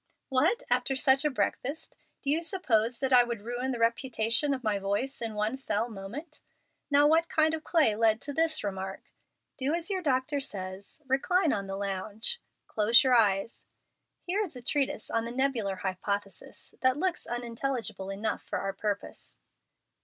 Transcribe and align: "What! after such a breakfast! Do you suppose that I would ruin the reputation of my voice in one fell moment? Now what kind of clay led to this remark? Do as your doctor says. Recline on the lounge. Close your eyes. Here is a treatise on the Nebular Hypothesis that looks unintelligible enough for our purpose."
"What! 0.29 0.63
after 0.71 0.95
such 0.95 1.23
a 1.25 1.29
breakfast! 1.29 1.95
Do 2.23 2.31
you 2.31 2.41
suppose 2.41 2.97
that 2.97 3.13
I 3.13 3.23
would 3.23 3.43
ruin 3.43 3.71
the 3.71 3.77
reputation 3.77 4.51
of 4.51 4.63
my 4.63 4.79
voice 4.79 5.21
in 5.21 5.35
one 5.35 5.57
fell 5.57 5.89
moment? 5.91 6.41
Now 6.89 7.05
what 7.05 7.29
kind 7.29 7.53
of 7.53 7.63
clay 7.63 7.95
led 7.95 8.19
to 8.21 8.33
this 8.33 8.63
remark? 8.63 9.11
Do 9.57 9.75
as 9.75 9.91
your 9.91 10.01
doctor 10.01 10.39
says. 10.39 11.03
Recline 11.05 11.53
on 11.53 11.67
the 11.67 11.75
lounge. 11.77 12.41
Close 12.65 13.03
your 13.03 13.13
eyes. 13.13 13.61
Here 14.23 14.41
is 14.41 14.55
a 14.55 14.61
treatise 14.63 15.11
on 15.11 15.23
the 15.25 15.31
Nebular 15.31 15.75
Hypothesis 15.75 16.73
that 16.81 16.97
looks 16.97 17.27
unintelligible 17.27 18.09
enough 18.09 18.41
for 18.41 18.57
our 18.57 18.73
purpose." 18.73 19.37